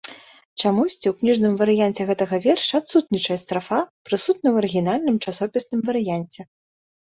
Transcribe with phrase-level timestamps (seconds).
[0.61, 6.41] Чамусьці ў кніжным варыянце гэтага верша адсутнічае страфа, прысутная ў арыгінальным часопісным варыянце.